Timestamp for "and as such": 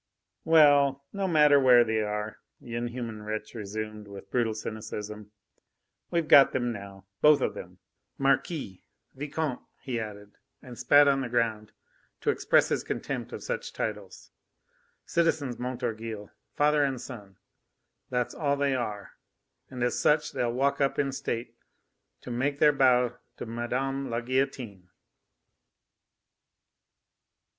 19.69-20.31